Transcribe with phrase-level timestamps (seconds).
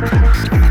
[0.00, 0.67] Thank you.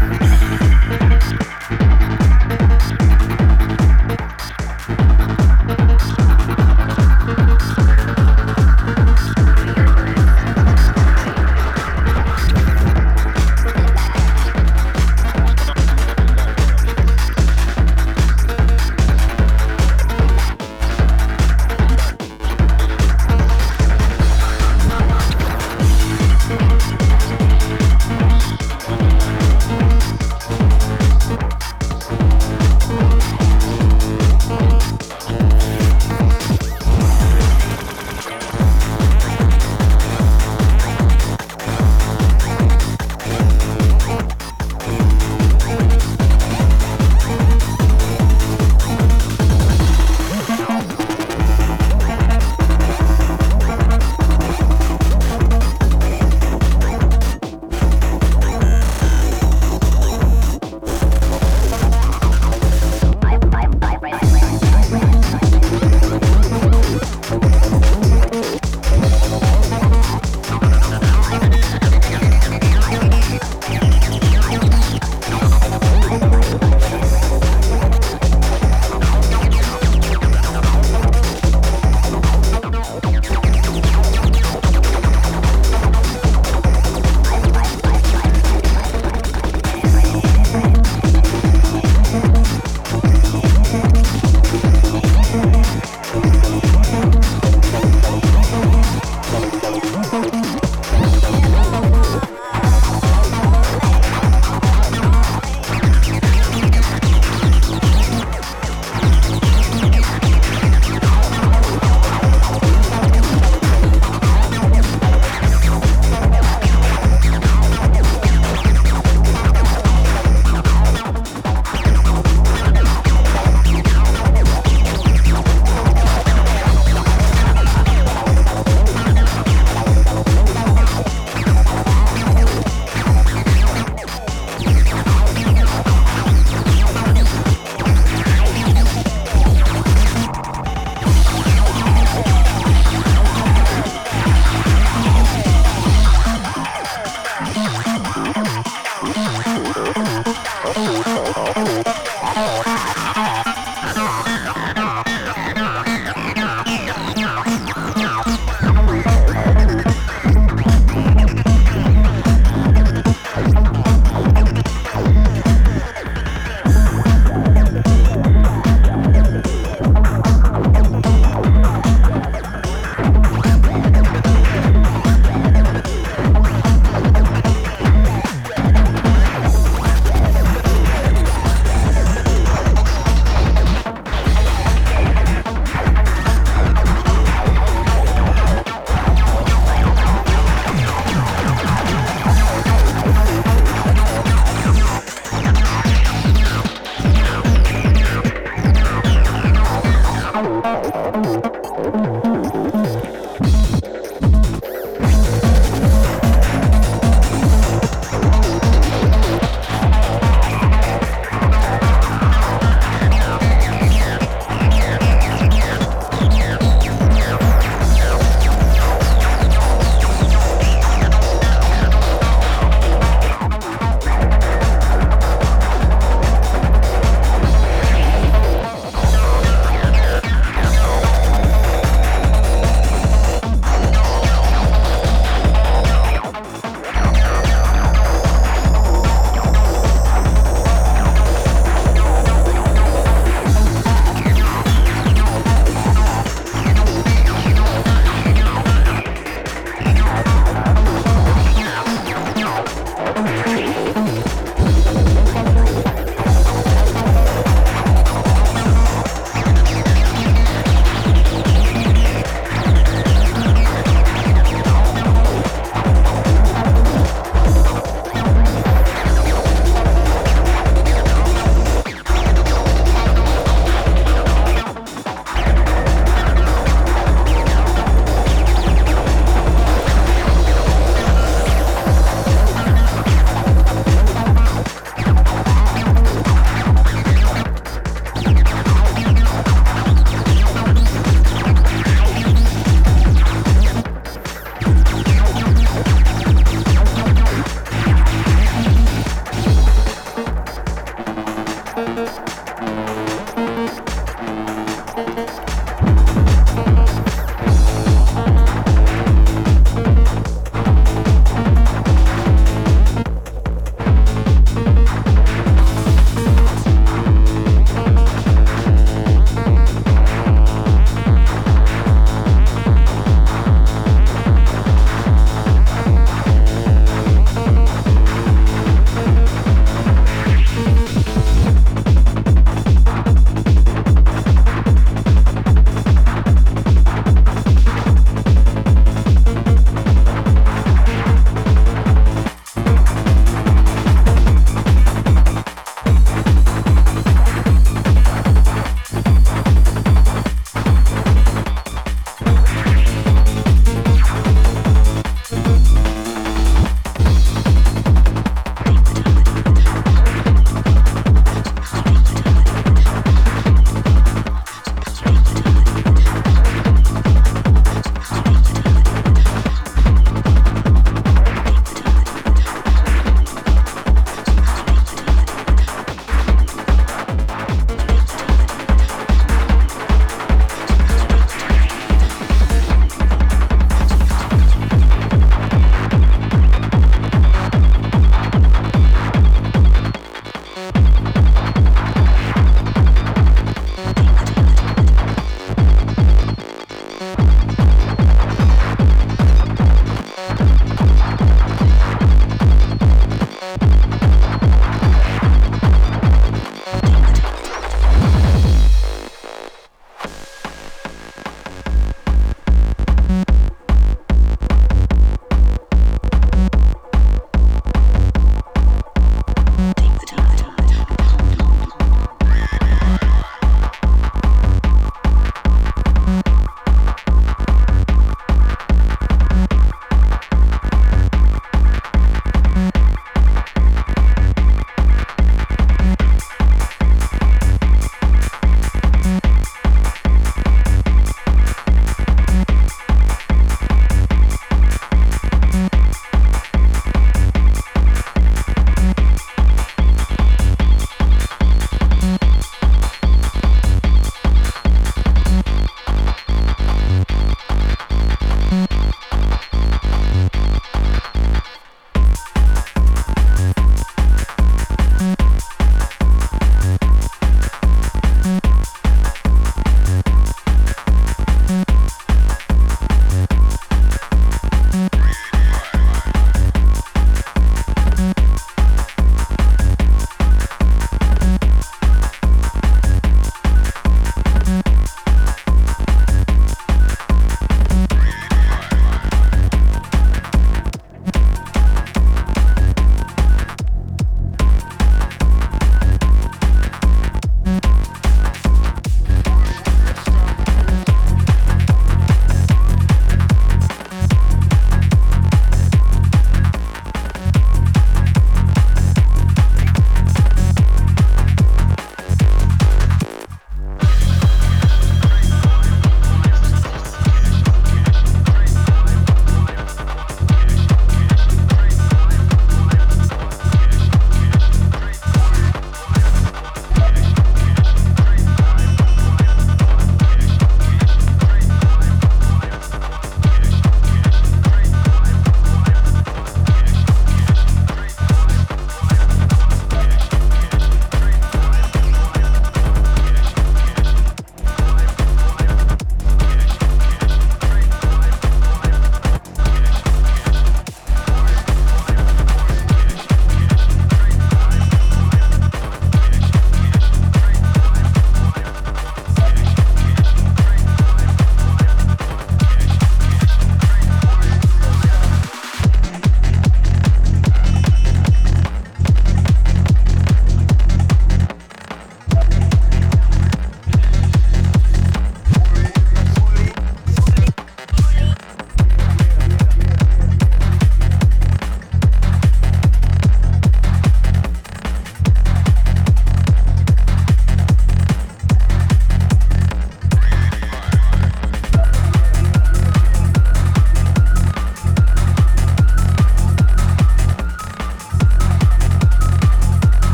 [301.78, 303.07] Música